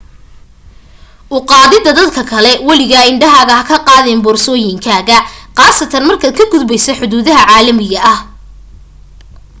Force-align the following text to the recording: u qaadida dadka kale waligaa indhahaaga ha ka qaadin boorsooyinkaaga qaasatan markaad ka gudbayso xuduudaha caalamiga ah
u 1.35 1.41
qaadida 1.51 1.91
dadka 1.99 2.23
kale 2.31 2.53
waligaa 2.69 3.03
indhahaaga 3.11 3.53
ha 3.59 3.63
ka 3.69 3.77
qaadin 3.89 4.19
boorsooyinkaaga 4.25 5.17
qaasatan 5.59 6.07
markaad 6.09 6.35
ka 6.39 6.45
gudbayso 6.51 6.91
xuduudaha 6.99 7.43
caalamiga 7.51 7.99
ah 8.13 8.19